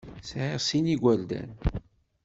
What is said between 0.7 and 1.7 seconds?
n yigerdan.